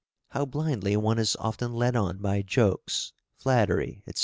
How 0.29 0.45
blindly 0.47 0.97
one 0.97 1.19
is 1.19 1.35
often 1.39 1.75
led 1.75 1.95
on 1.95 2.17
by 2.17 2.41
jokes, 2.41 3.13
flattery, 3.37 4.01
&c. 4.11 4.13